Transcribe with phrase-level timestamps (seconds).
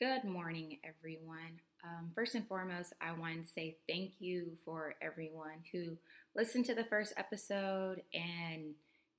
[0.00, 1.60] Good morning, everyone.
[1.84, 5.98] Um, first and foremost, I wanted to say thank you for everyone who
[6.34, 8.72] listened to the first episode and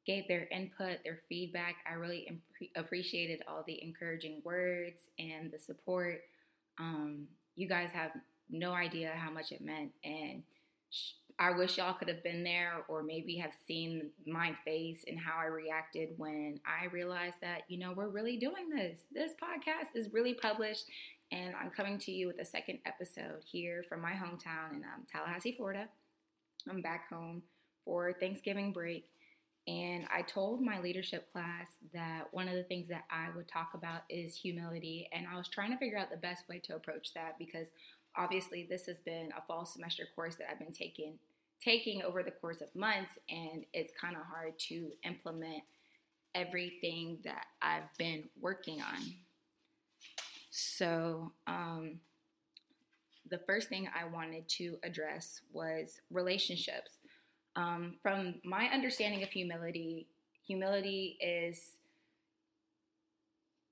[0.08, 1.76] gave their input, their feedback.
[1.88, 2.42] I really
[2.76, 6.22] appreciated all the encouraging words and the support.
[6.80, 8.14] Um, you guys have
[8.50, 10.42] no idea how much it meant, and
[10.90, 11.12] sh-
[11.42, 15.40] I wish y'all could have been there or maybe have seen my face and how
[15.40, 19.00] I reacted when I realized that, you know, we're really doing this.
[19.12, 20.86] This podcast is really published,
[21.32, 25.08] and I'm coming to you with a second episode here from my hometown in um,
[25.12, 25.88] Tallahassee, Florida.
[26.70, 27.42] I'm back home
[27.86, 29.08] for Thanksgiving break.
[29.68, 33.72] And I told my leadership class that one of the things that I would talk
[33.74, 35.10] about is humility.
[35.12, 37.70] And I was trying to figure out the best way to approach that because
[38.16, 41.14] obviously this has been a fall semester course that I've been taking
[41.64, 45.64] taking over the course of months and it's kind of hard to implement
[46.34, 49.14] everything that I've been working on.
[50.50, 52.00] So, um,
[53.30, 56.92] the first thing I wanted to address was relationships.
[57.56, 60.08] Um, from my understanding of humility,
[60.46, 61.78] humility is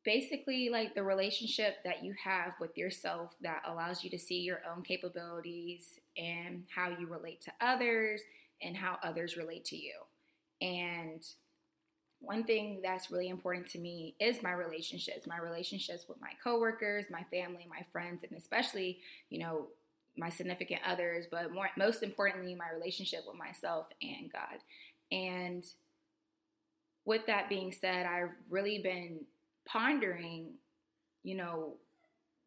[0.05, 4.61] basically like the relationship that you have with yourself that allows you to see your
[4.73, 8.21] own capabilities and how you relate to others
[8.61, 9.93] and how others relate to you.
[10.61, 11.25] And
[12.19, 17.05] one thing that's really important to me is my relationships, my relationships with my coworkers,
[17.09, 19.67] my family, my friends, and especially, you know,
[20.17, 24.59] my significant others, but more most importantly, my relationship with myself and God.
[25.11, 25.63] And
[27.05, 29.21] with that being said, I've really been
[29.65, 30.55] pondering,
[31.23, 31.75] you know,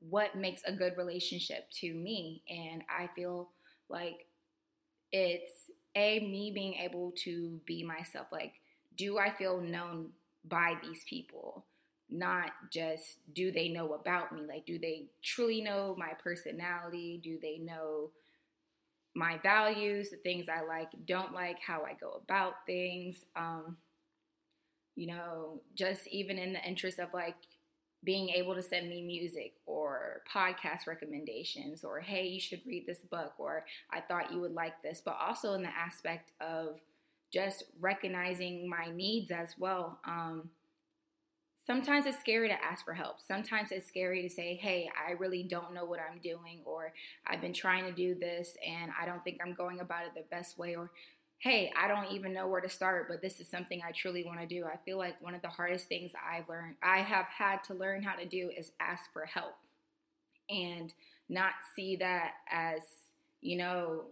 [0.00, 2.42] what makes a good relationship to me.
[2.50, 3.48] And I feel
[3.92, 4.26] like
[5.12, 8.28] it's a me being able to be myself.
[8.32, 8.54] Like,
[8.96, 10.10] do I feel known
[10.44, 11.66] by these people?
[12.10, 14.42] Not just do they know about me?
[14.48, 17.20] Like, do they truly know my personality?
[17.22, 18.10] Do they know
[19.14, 23.17] my values, the things I like, don't like, how I go about things?
[23.36, 23.77] Um,
[24.94, 27.36] you know, just even in the interest of like
[28.05, 33.01] being able to send me music or podcast recommendations or hey, you should read this
[33.11, 36.80] book or I thought you would like this, but also in the aspect of
[37.33, 39.98] just recognizing my needs as well.
[40.05, 40.51] Um,
[41.64, 43.20] sometimes it's scary to ask for help.
[43.20, 46.92] Sometimes it's scary to say, hey, I really don't know what I'm doing, or
[47.27, 50.24] I've been trying to do this and I don't think I'm going about it the
[50.30, 50.91] best way, or
[51.42, 54.39] hey, I don't even know where to start, but this is something I truly want
[54.39, 54.64] to do.
[54.64, 58.05] I feel like one of the hardest things I've learned, I have had to learn
[58.05, 59.57] how to do is ask for help
[60.48, 60.95] and
[61.29, 62.83] not see that as,
[63.41, 64.05] you know,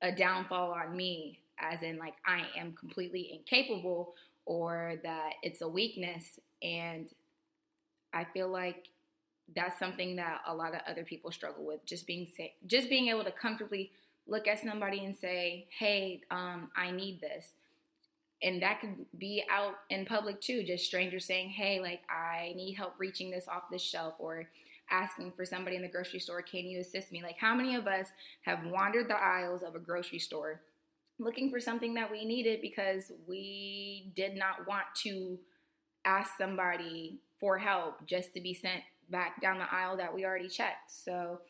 [0.00, 4.14] a downfall on me, as in like I am completely incapable
[4.46, 6.40] or that it's a weakness.
[6.62, 7.08] And
[8.14, 8.88] I feel like
[9.54, 12.26] that's something that a lot of other people struggle with just being
[12.66, 13.90] just being able to comfortably
[14.28, 17.52] look at somebody and say, hey, um, I need this.
[18.42, 22.74] And that could be out in public too, just strangers saying, hey, like, I need
[22.74, 24.48] help reaching this off the shelf, or
[24.90, 27.22] asking for somebody in the grocery store, can you assist me?
[27.22, 28.06] Like, how many of us
[28.42, 30.60] have wandered the aisles of a grocery store
[31.18, 35.36] looking for something that we needed because we did not want to
[36.04, 40.48] ask somebody for help just to be sent back down the aisle that we already
[40.48, 40.90] checked?
[40.90, 41.40] So,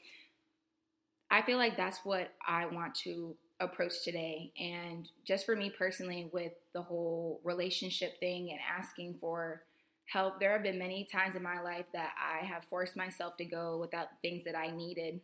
[1.31, 4.53] I feel like that's what I want to approach today.
[4.59, 9.63] And just for me personally, with the whole relationship thing and asking for
[10.07, 13.45] help, there have been many times in my life that I have forced myself to
[13.45, 15.21] go without things that I needed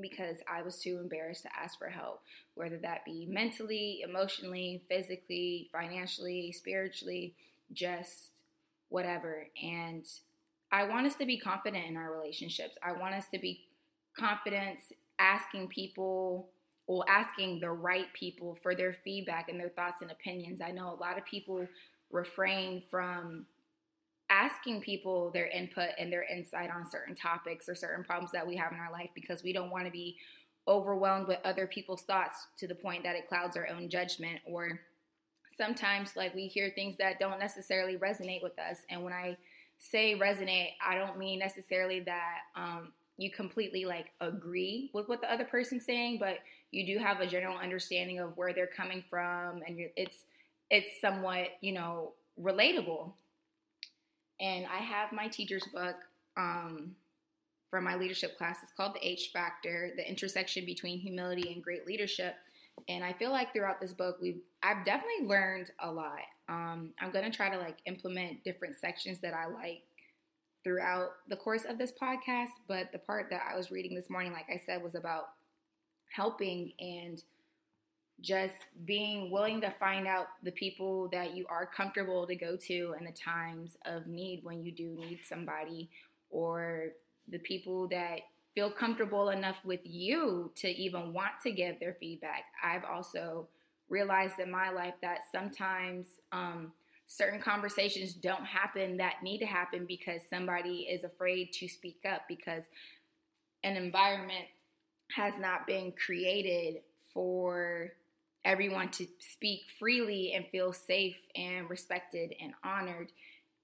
[0.00, 2.22] because I was too embarrassed to ask for help,
[2.54, 7.34] whether that be mentally, emotionally, physically, financially, spiritually,
[7.72, 8.30] just
[8.88, 9.46] whatever.
[9.62, 10.04] And
[10.70, 12.76] I want us to be confident in our relationships.
[12.82, 13.66] I want us to be
[14.18, 14.78] confident
[15.22, 16.50] asking people
[16.86, 20.60] or asking the right people for their feedback and their thoughts and opinions.
[20.60, 21.66] I know a lot of people
[22.10, 23.46] refrain from
[24.28, 28.56] asking people their input and their insight on certain topics or certain problems that we
[28.56, 30.16] have in our life because we don't want to be
[30.66, 34.80] overwhelmed with other people's thoughts to the point that it clouds our own judgment or
[35.56, 39.36] sometimes like we hear things that don't necessarily resonate with us and when i
[39.78, 42.92] say resonate i don't mean necessarily that um,
[43.22, 46.38] you completely like agree with what the other person's saying, but
[46.72, 50.24] you do have a general understanding of where they're coming from, and it's
[50.70, 53.12] it's somewhat you know relatable.
[54.40, 55.94] And I have my teacher's book
[56.36, 56.96] um,
[57.70, 58.58] from my leadership class.
[58.62, 62.34] It's called The H Factor: The Intersection Between Humility and Great Leadership.
[62.88, 66.20] And I feel like throughout this book, we've I've definitely learned a lot.
[66.48, 69.82] Um, I'm gonna try to like implement different sections that I like
[70.64, 74.32] throughout the course of this podcast, but the part that I was reading this morning,
[74.32, 75.30] like I said, was about
[76.14, 77.22] helping and
[78.20, 78.54] just
[78.84, 83.04] being willing to find out the people that you are comfortable to go to in
[83.04, 85.90] the times of need when you do need somebody,
[86.30, 86.90] or
[87.28, 88.20] the people that
[88.54, 92.44] feel comfortable enough with you to even want to give their feedback.
[92.62, 93.48] I've also
[93.88, 96.72] realized in my life that sometimes um,
[97.06, 102.22] certain conversations don't happen that need to happen because somebody is afraid to speak up
[102.28, 102.64] because
[103.64, 104.46] an environment
[105.14, 106.76] has not been created
[107.12, 107.92] for
[108.44, 113.12] everyone to speak freely and feel safe and respected and honored.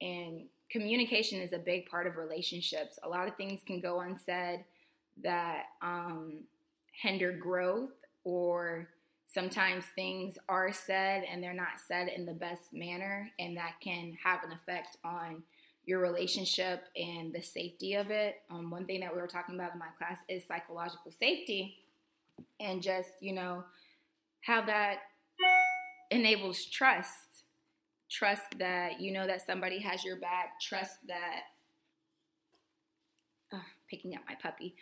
[0.00, 2.98] And communication is a big part of relationships.
[3.02, 4.64] A lot of things can go unsaid
[5.22, 6.40] that um,
[6.92, 7.90] hinder growth,
[8.24, 8.88] or
[9.28, 14.16] sometimes things are said and they're not said in the best manner, and that can
[14.24, 15.42] have an effect on
[15.84, 18.42] your relationship and the safety of it.
[18.50, 21.78] Um, one thing that we were talking about in my class is psychological safety,
[22.60, 23.64] and just, you know,
[24.42, 24.98] how that
[26.10, 27.44] enables trust.
[28.10, 30.60] Trust that you know that somebody has your back.
[30.60, 31.40] Trust that,
[33.52, 33.60] uh,
[33.90, 34.74] picking up my puppy.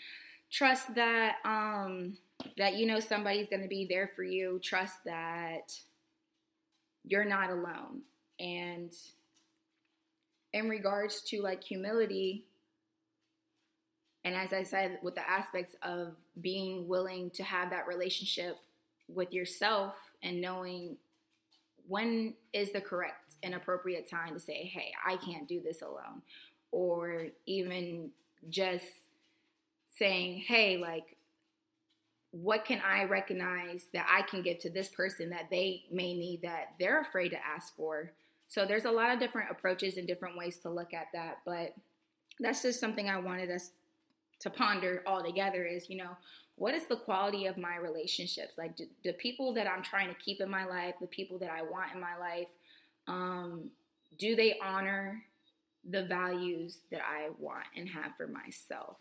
[0.50, 2.16] Trust that um,
[2.58, 4.60] that you know somebody's going to be there for you.
[4.62, 5.78] Trust that
[7.04, 8.02] you're not alone.
[8.38, 8.92] And
[10.52, 12.44] in regards to like humility,
[14.24, 18.58] and as I said, with the aspects of being willing to have that relationship
[19.08, 20.96] with yourself and knowing
[21.86, 26.22] when is the correct and appropriate time to say, hey, I can't do this alone.
[26.72, 28.10] Or even
[28.50, 28.86] just
[29.90, 31.15] saying, hey, like,
[32.42, 36.42] what can I recognize that I can give to this person that they may need
[36.42, 38.12] that they're afraid to ask for?
[38.48, 41.74] So there's a lot of different approaches and different ways to look at that, but
[42.38, 43.70] that's just something I wanted us
[44.40, 46.16] to ponder all together is, you know,
[46.56, 48.54] what is the quality of my relationships?
[48.56, 51.50] Like, do, the people that I'm trying to keep in my life, the people that
[51.50, 52.48] I want in my life,
[53.08, 53.70] um,
[54.18, 55.22] do they honor
[55.88, 58.96] the values that I want and have for myself?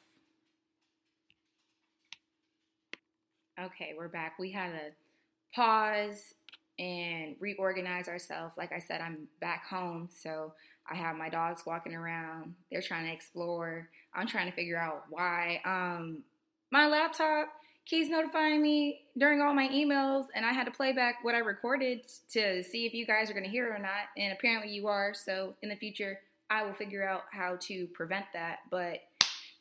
[3.58, 4.38] Okay, we're back.
[4.38, 6.34] We had a pause
[6.78, 8.58] and reorganize ourselves.
[8.58, 10.52] Like I said, I'm back home, so
[10.92, 12.54] I have my dogs walking around.
[12.70, 13.88] They're trying to explore.
[14.14, 15.62] I'm trying to figure out why.
[15.64, 16.24] Um,
[16.70, 17.48] my laptop
[17.86, 21.40] keeps notifying me during all my emails, and I had to play back what I
[21.40, 22.02] recorded
[22.34, 24.10] to see if you guys are going to hear it or not.
[24.18, 25.14] And apparently, you are.
[25.14, 26.20] So, in the future,
[26.50, 28.60] I will figure out how to prevent that.
[28.70, 29.00] But,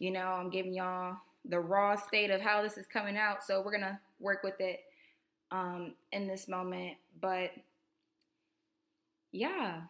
[0.01, 3.45] you know, I'm giving y'all the raw state of how this is coming out.
[3.45, 4.81] So, we're to work with it
[5.51, 6.97] um, in this moment.
[7.21, 7.51] But,
[9.33, 9.81] yeah,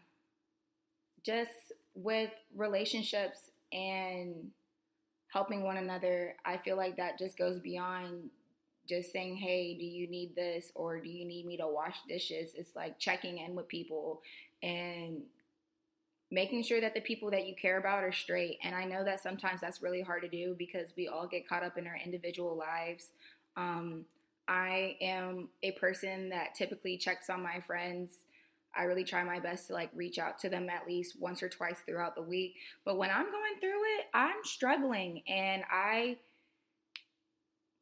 [1.25, 1.51] just
[1.95, 3.39] with relationships
[3.73, 4.51] and
[5.29, 8.31] helping one another, I feel like that just goes beyond
[8.89, 12.50] just saying, hey, do you need this or do you need me to wash dishes?
[12.55, 14.21] It's like checking in with people
[14.62, 15.23] and
[16.35, 18.59] making sure that the people that you care about are straight.
[18.63, 21.63] And I know that sometimes that's really hard to do because we all get caught
[21.63, 23.13] up in our individual lives.
[23.57, 24.05] Um,
[24.49, 28.19] I am a person that typically checks on my friends
[28.77, 31.49] I really try my best to like reach out to them at least once or
[31.49, 32.57] twice throughout the week.
[32.85, 36.17] But when I'm going through it, I'm struggling and I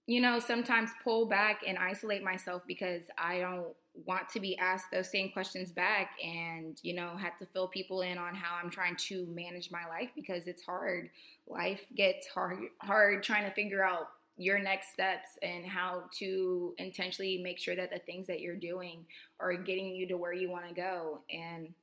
[0.09, 4.87] you know, sometimes pull back and isolate myself because I don't want to be asked
[4.91, 8.71] those same questions back and, you know, have to fill people in on how I'm
[8.71, 11.11] trying to manage my life because it's hard.
[11.47, 14.09] Life gets hard hard trying to figure out
[14.39, 19.05] your next steps and how to intentionally make sure that the things that you're doing
[19.41, 21.21] are getting you to where you want to go.
[21.31, 21.75] And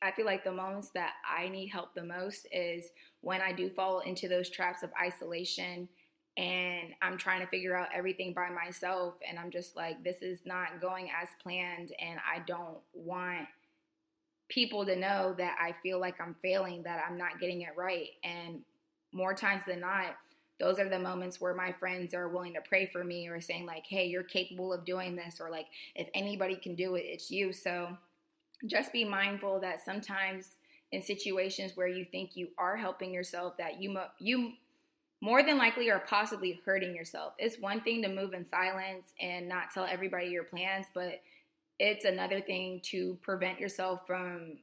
[0.00, 3.70] I feel like the moments that I need help the most is when I do
[3.70, 5.88] fall into those traps of isolation
[6.36, 10.40] and I'm trying to figure out everything by myself and I'm just like this is
[10.44, 13.46] not going as planned and I don't want
[14.48, 18.08] people to know that I feel like I'm failing that I'm not getting it right.
[18.24, 18.60] And
[19.12, 20.16] more times than not
[20.60, 23.66] those are the moments where my friends are willing to pray for me or saying
[23.66, 27.30] like hey you're capable of doing this or like if anybody can do it it's
[27.30, 27.52] you.
[27.52, 27.96] So
[28.66, 30.56] just be mindful that sometimes
[30.90, 34.52] in situations where you think you are helping yourself that you mo- you
[35.24, 37.32] more than likely are possibly hurting yourself.
[37.38, 41.22] It's one thing to move in silence and not tell everybody your plans, but
[41.78, 44.58] it's another thing to prevent yourself from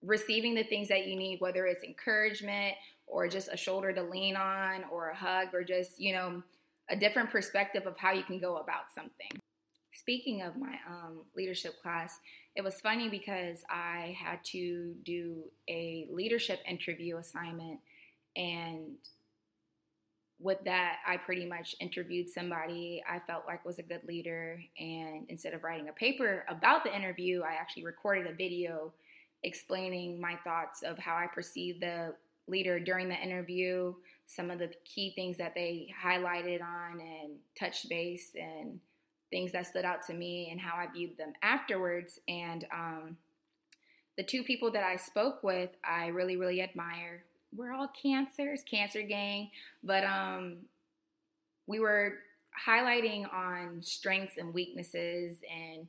[0.00, 2.76] receiving the things that you need, whether it's encouragement
[3.08, 6.40] or just a shoulder to lean on or a hug or just, you know,
[6.88, 9.40] a different perspective of how you can go about something.
[9.92, 12.16] Speaking of my um, leadership class,
[12.54, 17.80] it was funny because I had to do a leadership interview assignment,
[18.36, 18.98] and
[20.38, 24.60] with that, I pretty much interviewed somebody I felt like was a good leader.
[24.78, 28.92] And instead of writing a paper about the interview, I actually recorded a video
[29.42, 32.14] explaining my thoughts of how I perceived the
[32.48, 33.94] leader during the interview,
[34.26, 38.80] some of the key things that they highlighted on and touched base, and
[39.30, 42.20] things that stood out to me and how I viewed them afterwards.
[42.28, 43.16] And um,
[44.16, 47.24] the two people that I spoke with, I really, really admire.
[47.56, 49.50] We're all cancers, cancer gang,
[49.82, 50.58] but um,
[51.66, 52.14] we were
[52.66, 55.86] highlighting on strengths and weaknesses and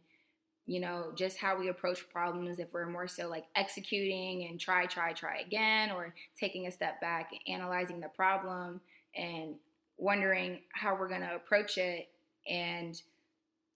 [0.66, 4.86] you know just how we approach problems if we're more so like executing and try
[4.86, 8.82] try try again or taking a step back analyzing the problem
[9.16, 9.56] and
[9.98, 12.10] wondering how we're going to approach it
[12.50, 13.02] and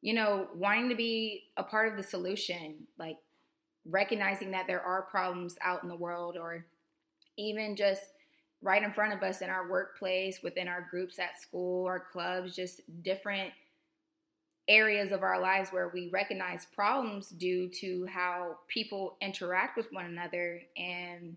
[0.01, 3.17] you know, wanting to be a part of the solution, like
[3.85, 6.65] recognizing that there are problems out in the world or
[7.41, 8.01] even just
[8.61, 12.55] right in front of us in our workplace, within our groups at school, our clubs,
[12.55, 13.51] just different
[14.67, 20.05] areas of our lives where we recognize problems due to how people interact with one
[20.05, 21.35] another and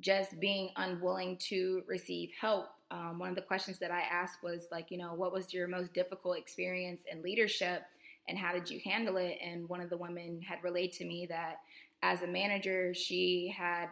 [0.00, 4.68] just being unwilling to receive help um, one of the questions that I asked was
[4.70, 7.82] like, you know, what was your most difficult experience in leadership
[8.28, 9.38] and how did you handle it?
[9.44, 11.56] And one of the women had relayed to me that
[12.02, 13.88] as a manager, she had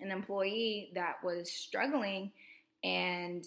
[0.00, 2.32] an employee that was struggling
[2.84, 3.44] and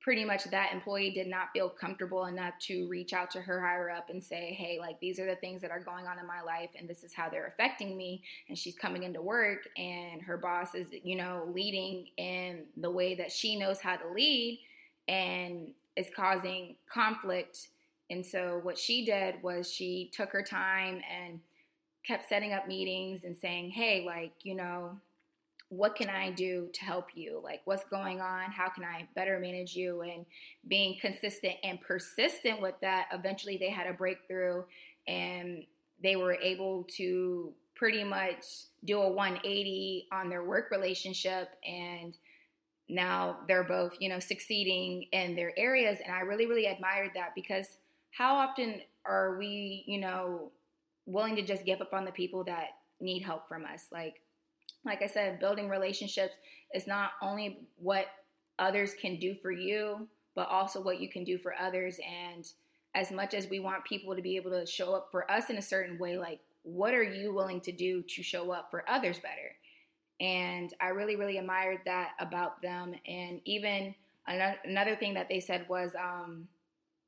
[0.00, 3.90] pretty much that employee did not feel comfortable enough to reach out to her higher
[3.90, 6.40] up and say, hey, like these are the things that are going on in my
[6.40, 8.22] life and this is how they're affecting me.
[8.48, 13.14] And she's coming into work and her boss is, you know, leading in the way
[13.16, 14.60] that she knows how to lead
[15.06, 17.68] and is causing conflict.
[18.08, 21.40] And so what she did was she took her time and
[22.06, 24.98] kept setting up meetings and saying, hey, like, you know,
[25.70, 27.40] what can I do to help you?
[27.42, 28.50] Like, what's going on?
[28.50, 30.02] How can I better manage you?
[30.02, 30.26] And
[30.66, 34.64] being consistent and persistent with that, eventually they had a breakthrough
[35.06, 35.64] and
[36.02, 38.44] they were able to pretty much
[38.84, 41.50] do a 180 on their work relationship.
[41.64, 42.16] And
[42.88, 45.98] now they're both, you know, succeeding in their areas.
[46.04, 47.76] And I really, really admired that because
[48.10, 50.50] how often are we, you know,
[51.06, 53.86] willing to just give up on the people that need help from us?
[53.92, 54.20] Like,
[54.84, 56.34] like I said, building relationships
[56.74, 58.06] is not only what
[58.58, 61.98] others can do for you, but also what you can do for others.
[61.98, 62.46] And
[62.94, 65.56] as much as we want people to be able to show up for us in
[65.56, 69.18] a certain way, like what are you willing to do to show up for others
[69.18, 69.56] better?
[70.20, 72.94] And I really, really admired that about them.
[73.06, 73.94] And even
[74.26, 76.48] another thing that they said was, um,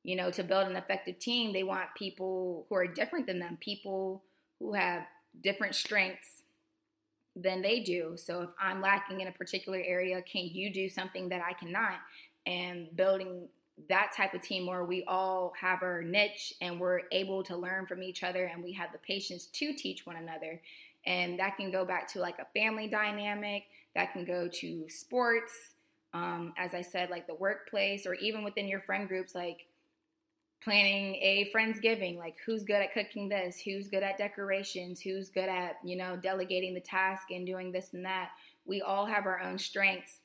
[0.03, 3.59] you know, to build an effective team, they want people who are different than them,
[3.61, 4.25] people
[4.59, 5.03] who have
[5.43, 6.42] different strengths
[7.35, 8.15] than they do.
[8.17, 12.01] So if I'm lacking in a particular area, can you do something that I cannot?
[12.47, 13.49] And building
[13.89, 17.87] that type of team where we all have our niche and we're able to learn
[17.87, 20.61] from each other and we have the patience to teach one another.
[21.07, 25.53] And that can go back to like a family dynamic, that can go to sports,
[26.15, 29.67] um, as I said, like the workplace, or even within your friend groups, like
[30.65, 33.61] planning a friendsgiving like who's good at cooking this?
[33.61, 35.01] Who's good at decorations?
[35.01, 38.31] Who's good at you know delegating the task and doing this and that?
[38.65, 40.19] We all have our own strengths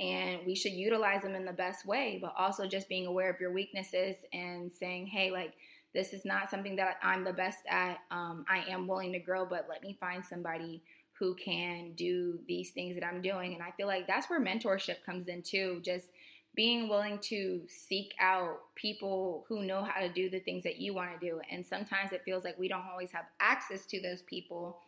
[0.00, 3.40] and we should utilize them in the best way but also just being aware of
[3.40, 5.52] your weaknesses and saying hey like
[5.94, 7.98] this is not something that i'm the best at.
[8.10, 10.82] Um, i am willing to grow but let me find somebody
[11.18, 13.54] who can do these things that i'm doing.
[13.54, 16.06] And i feel like that's where mentorship comes in too just
[16.54, 20.94] being willing to seek out people who know how to do the things that you
[20.94, 21.40] want to do.
[21.50, 24.78] And sometimes it feels like we don't always have access to those people.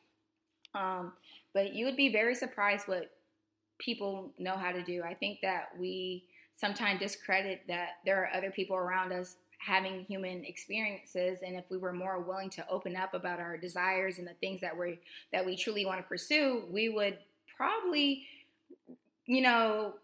[0.74, 1.12] Um,
[1.52, 3.10] but you would be very surprised what
[3.78, 5.02] people know how to do.
[5.02, 10.44] I think that we sometimes discredit that there are other people around us having human
[10.44, 14.34] experiences and if we were more willing to open up about our desires and the
[14.34, 14.98] things that we
[15.32, 17.18] that we truly want to pursue we would
[17.56, 18.22] probably
[19.24, 19.94] you know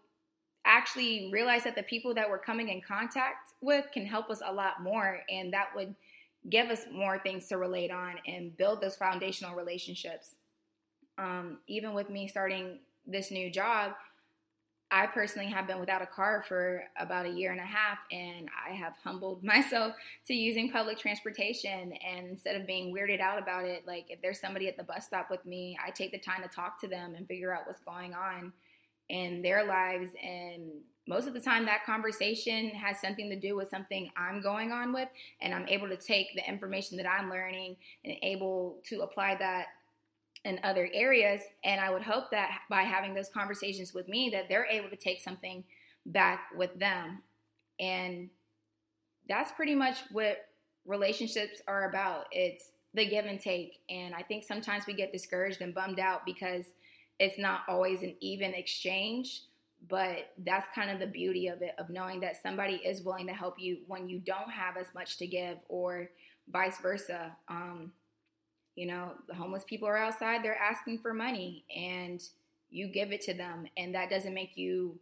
[0.65, 4.53] actually realize that the people that we're coming in contact with can help us a
[4.53, 5.93] lot more and that would
[6.49, 10.35] give us more things to relate on and build those foundational relationships.
[11.17, 13.93] Um, even with me starting this new job
[14.93, 18.47] i personally have been without a car for about a year and a half and
[18.65, 19.93] i have humbled myself
[20.27, 21.93] to using public transportation.
[22.07, 25.05] And instead of being weirded out about it like if there's somebody at the bus
[25.05, 27.79] stop with me i take the time to talk to them and figure out what's
[27.79, 28.53] going on
[29.09, 30.71] in their lives and
[31.07, 34.93] most of the time that conversation has something to do with something I'm going on
[34.93, 35.09] with
[35.41, 39.65] and I'm able to take the information that I'm learning and able to apply that
[40.45, 41.41] in other areas.
[41.63, 44.95] And I would hope that by having those conversations with me that they're able to
[44.95, 45.63] take something
[46.05, 47.21] back with them.
[47.79, 48.29] And
[49.27, 50.37] that's pretty much what
[50.85, 52.25] relationships are about.
[52.31, 53.79] It's the give and take.
[53.89, 56.65] And I think sometimes we get discouraged and bummed out because
[57.19, 59.41] it's not always an even exchange
[59.89, 63.33] but that's kind of the beauty of it of knowing that somebody is willing to
[63.33, 66.09] help you when you don't have as much to give or
[66.49, 67.35] vice versa.
[67.49, 67.91] Um,
[68.75, 72.23] you know the homeless people are outside they're asking for money and
[72.71, 74.97] you give it to them and that doesn't make you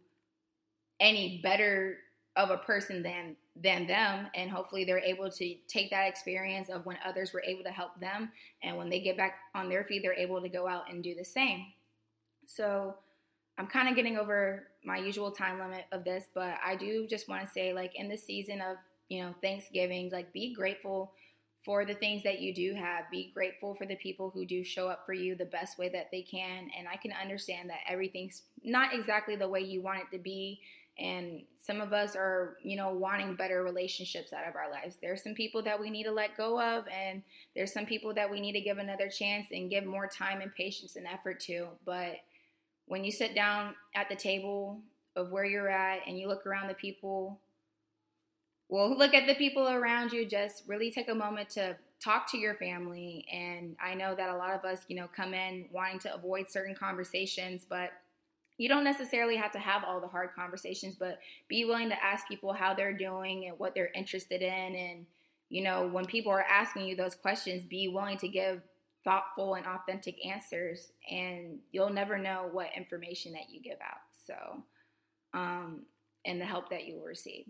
[1.00, 1.96] any better
[2.36, 4.28] of a person than than them.
[4.34, 8.00] And hopefully they're able to take that experience of when others were able to help
[8.00, 8.30] them
[8.62, 11.14] and when they get back on their feet they're able to go out and do
[11.14, 11.66] the same
[12.46, 12.94] so
[13.58, 17.28] I'm kind of getting over my usual time limit of this, but I do just
[17.28, 18.76] want to say, like, in the season of,
[19.08, 21.12] you know, Thanksgiving, like, be grateful
[21.64, 23.04] for the things that you do have.
[23.10, 26.10] Be grateful for the people who do show up for you the best way that
[26.10, 26.70] they can.
[26.76, 30.60] And I can understand that everything's not exactly the way you want it to be.
[30.98, 34.96] And some of us are, you know, wanting better relationships out of our lives.
[35.00, 37.22] There's some people that we need to let go of, and
[37.54, 40.54] there's some people that we need to give another chance and give more time and
[40.54, 41.68] patience and effort to.
[41.86, 42.16] But
[42.86, 44.80] when you sit down at the table
[45.16, 47.40] of where you're at and you look around the people,
[48.68, 52.38] well, look at the people around you, just really take a moment to talk to
[52.38, 53.26] your family.
[53.32, 56.50] And I know that a lot of us, you know, come in wanting to avoid
[56.50, 57.90] certain conversations, but
[58.58, 62.28] you don't necessarily have to have all the hard conversations, but be willing to ask
[62.28, 64.74] people how they're doing and what they're interested in.
[64.74, 65.06] And,
[65.48, 68.62] you know, when people are asking you those questions, be willing to give
[69.04, 74.00] thoughtful and authentic answers, and you'll never know what information that you give out.
[74.26, 74.62] So,
[75.34, 75.82] um,
[76.24, 77.46] and the help that you will receive.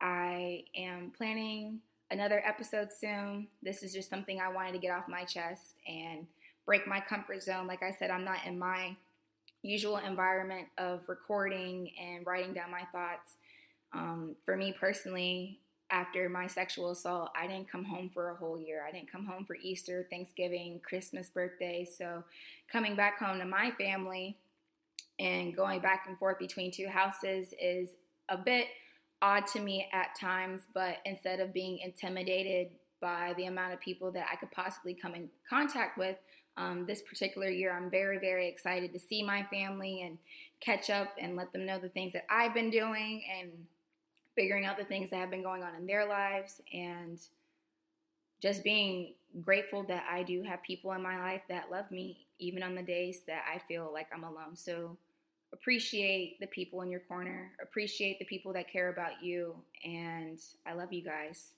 [0.00, 1.80] I am planning
[2.10, 3.48] another episode soon.
[3.62, 6.26] This is just something I wanted to get off my chest and
[6.66, 7.66] break my comfort zone.
[7.66, 8.96] Like I said, I'm not in my
[9.62, 13.36] usual environment of recording and writing down my thoughts.
[13.92, 15.60] Um, for me personally,
[15.94, 18.84] after my sexual assault, I didn't come home for a whole year.
[18.86, 21.84] I didn't come home for Easter, Thanksgiving, Christmas, birthday.
[21.84, 22.24] So
[22.70, 24.36] coming back home to my family
[25.20, 27.90] and going back and forth between two houses is
[28.28, 28.66] a bit
[29.22, 34.10] odd to me at times, but instead of being intimidated by the amount of people
[34.10, 36.16] that I could possibly come in contact with,
[36.56, 40.18] um, this particular year, I'm very, very excited to see my family and
[40.58, 43.50] catch up and let them know the things that I've been doing and
[44.34, 47.18] figuring out the things that have been going on in their lives and
[48.42, 52.62] just being grateful that I do have people in my life that love me, even
[52.62, 54.54] on the days that I feel like I'm alone.
[54.54, 54.96] So
[55.52, 60.74] appreciate the people in your corner, appreciate the people that care about you, and I
[60.74, 61.52] love you guys.